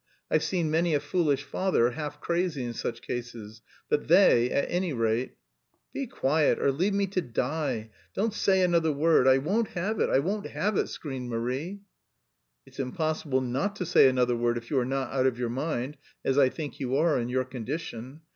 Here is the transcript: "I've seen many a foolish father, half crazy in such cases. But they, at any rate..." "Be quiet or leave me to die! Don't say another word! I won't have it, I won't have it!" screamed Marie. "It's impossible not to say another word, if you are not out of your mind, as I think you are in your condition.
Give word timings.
"I've 0.31 0.41
seen 0.41 0.71
many 0.71 0.95
a 0.95 0.99
foolish 0.99 1.43
father, 1.43 1.91
half 1.91 2.19
crazy 2.19 2.63
in 2.63 2.73
such 2.73 3.03
cases. 3.03 3.61
But 3.87 4.07
they, 4.07 4.49
at 4.49 4.65
any 4.67 4.93
rate..." 4.93 5.35
"Be 5.93 6.07
quiet 6.07 6.57
or 6.57 6.71
leave 6.71 6.95
me 6.95 7.05
to 7.05 7.21
die! 7.21 7.91
Don't 8.15 8.33
say 8.33 8.63
another 8.63 8.91
word! 8.91 9.27
I 9.27 9.37
won't 9.37 9.67
have 9.77 9.99
it, 9.99 10.09
I 10.09 10.17
won't 10.17 10.47
have 10.47 10.75
it!" 10.75 10.89
screamed 10.89 11.29
Marie. 11.29 11.81
"It's 12.65 12.79
impossible 12.79 13.41
not 13.41 13.75
to 13.75 13.85
say 13.85 14.09
another 14.09 14.35
word, 14.35 14.57
if 14.57 14.71
you 14.71 14.79
are 14.79 14.85
not 14.85 15.11
out 15.13 15.27
of 15.27 15.37
your 15.37 15.49
mind, 15.49 15.97
as 16.25 16.35
I 16.35 16.49
think 16.49 16.79
you 16.79 16.95
are 16.95 17.19
in 17.19 17.29
your 17.29 17.45
condition. 17.45 18.21